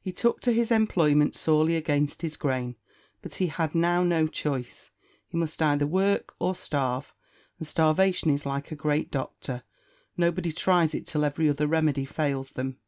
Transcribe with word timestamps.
He 0.00 0.12
took 0.12 0.40
to 0.40 0.52
his 0.52 0.70
employment 0.70 1.34
sorely 1.34 1.76
against 1.76 2.22
his 2.22 2.38
grain; 2.38 2.76
but 3.20 3.34
he 3.34 3.48
had 3.48 3.74
now 3.74 4.02
no 4.02 4.26
choice. 4.26 4.92
He 5.26 5.36
must 5.36 5.60
either 5.60 5.86
work 5.86 6.32
or 6.38 6.54
starve, 6.54 7.12
and 7.58 7.68
starvation 7.68 8.30
is 8.30 8.46
like 8.46 8.72
a 8.72 8.74
great 8.74 9.10
doctor 9.10 9.64
nobody 10.16 10.52
tries 10.52 10.94
it 10.94 11.04
till 11.04 11.22
every 11.22 11.50
other 11.50 11.66
remedy 11.66 12.06
fails 12.06 12.52
them. 12.52 12.78